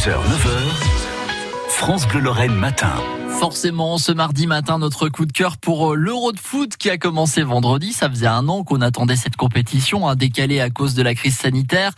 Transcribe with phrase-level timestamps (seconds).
[0.00, 3.19] 6h, 9h, France Bleu Lorraine matin.
[3.40, 6.98] Forcément, ce mardi matin, notre coup de cœur pour euh, l'Euro de foot qui a
[6.98, 7.94] commencé vendredi.
[7.94, 11.38] Ça faisait un an qu'on attendait cette compétition, un décalé à cause de la crise
[11.38, 11.92] sanitaire.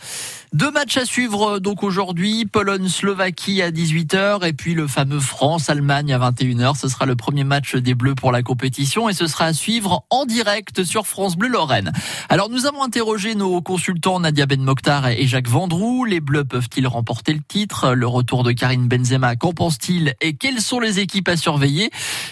[0.53, 6.13] Deux matchs à suivre euh, donc aujourd'hui, Pologne-Slovaquie à 18h et puis le fameux France-Allemagne
[6.13, 6.79] à 21h.
[6.79, 10.05] Ce sera le premier match des Bleus pour la compétition et ce sera à suivre
[10.09, 11.91] en direct sur France Bleu Lorraine.
[12.29, 16.05] Alors nous avons interrogé nos consultants Nadia Ben Mokhtar et Jacques Vendroux.
[16.05, 17.93] Les Bleus peuvent-ils remporter le titre?
[17.93, 20.13] Le retour de Karine Benzema, qu'en pense-t-il?
[20.21, 21.89] Et quelles sont les équipes surveiller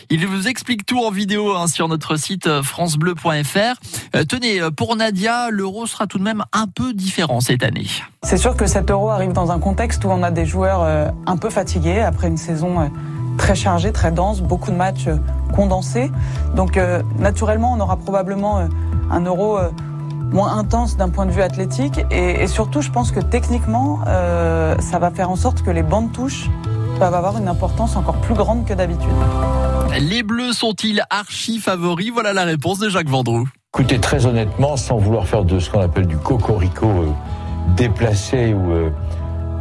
[0.10, 3.58] Il vous explique tout en vidéo hein, sur notre site euh, francebleu.fr.
[4.16, 7.88] Euh, tenez, pour Nadia, l'euro sera tout de même un peu différent cette année.
[8.24, 11.10] C'est sûr que cet euro arrive dans un contexte où on a des joueurs euh,
[11.26, 12.86] un peu fatigués après une saison euh,
[13.38, 15.18] très chargée, très dense, beaucoup de matchs euh,
[15.56, 16.12] condensés.
[16.56, 16.80] Donc
[17.20, 18.66] naturellement, on aura probablement
[19.10, 19.60] un euro
[20.32, 24.00] moins intense d'un point de vue athlétique et, surtout, je pense que techniquement,
[24.80, 26.50] ça va faire en sorte que les bandes touches
[27.02, 29.10] peuvent avoir une importance encore plus grande que d'habitude.
[30.00, 32.12] Les Bleus sont-ils archi favoris?
[32.14, 33.50] Voilà la réponse de Jacques Vendroux.
[33.74, 36.88] Écoutez, très honnêtement, sans vouloir faire de ce qu'on appelle du cocorico
[37.76, 38.92] déplacé ou, euh,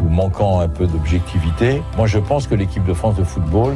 [0.02, 3.74] ou manquant un peu d'objectivité, moi je pense que l'équipe de France de football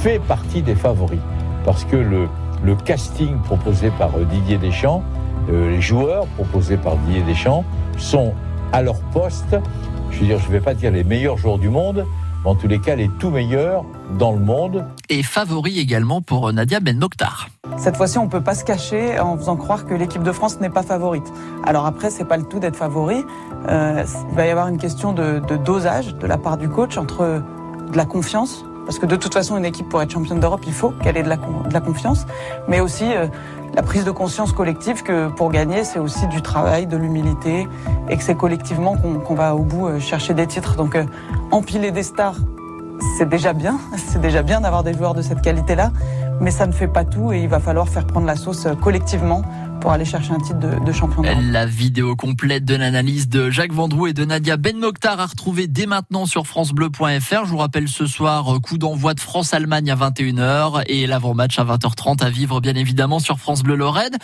[0.00, 1.20] fait partie des favoris.
[1.66, 2.28] Parce que le,
[2.64, 5.02] le casting proposé par euh, Didier Deschamps,
[5.50, 7.66] euh, les joueurs proposés par Didier Deschamps
[7.98, 8.32] sont
[8.72, 9.54] à leur poste,
[10.10, 12.06] je veux dire, je ne vais pas dire les meilleurs joueurs du monde,
[12.44, 13.84] en tous les cas les tout meilleurs
[14.18, 14.84] dans le monde.
[15.08, 17.48] Et favoris également pour Nadia Ben Mokhtar.
[17.76, 20.60] Cette fois-ci, on ne peut pas se cacher en faisant croire que l'équipe de France
[20.60, 21.32] n'est pas favorite.
[21.64, 23.24] Alors après, c'est pas le tout d'être favori.
[23.68, 27.42] Euh, il va y avoir une question de, dosage de la part du coach entre
[27.90, 30.72] de la confiance, parce que de toute façon, une équipe pour être championne d'Europe, il
[30.72, 32.26] faut qu'elle ait de la, de la, confiance,
[32.68, 33.26] mais aussi euh,
[33.74, 37.68] la prise de conscience collective que pour gagner, c'est aussi du travail, de l'humilité,
[38.08, 40.76] et que c'est collectivement qu'on va au bout euh, chercher des titres.
[40.76, 40.96] Donc
[41.52, 42.36] empiler des stars,
[43.18, 45.92] c'est déjà bien, c'est déjà bien d'avoir des joueurs de cette qualité-là,
[46.40, 48.74] mais ça ne fait pas tout et il va falloir faire prendre la sauce euh,
[48.74, 49.42] collectivement
[49.82, 54.06] pour aller chercher un titre de, champion La vidéo complète de l'analyse de Jacques Vendroux
[54.06, 57.44] et de Nadia Ben Mokhtar à retrouver dès maintenant sur francebleu.fr.
[57.44, 62.22] Je vous rappelle ce soir, coup d'envoi de France-Allemagne à 21h et l'avant-match à 20h30
[62.22, 64.16] à vivre bien évidemment sur France Bleu Lorraine.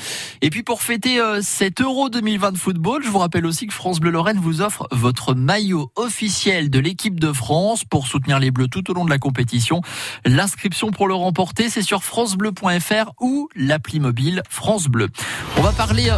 [0.42, 3.74] Et puis pour fêter euh, cet Euro 2020 de football, je vous rappelle aussi que
[3.74, 8.52] France Bleu Lorraine vous offre votre maillot officiel de l'équipe de France pour soutenir les
[8.52, 9.80] Bleus tout au long de la compétition.
[10.24, 15.08] L'inscription pour le remporter, c'est sur francebleu.fr ou l'appli mobile France Bleu.
[15.56, 16.10] On va parler